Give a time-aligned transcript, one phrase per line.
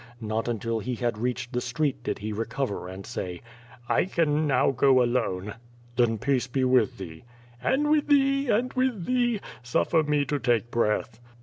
[0.19, 3.43] Not until he had reached the street did he recover and say:
[3.87, 5.53] "I can now go alone."
[5.95, 7.23] "Then peace be with thee."
[7.61, 9.41] "And with thee, and with thee!
[9.61, 11.19] Suffer me to take breath."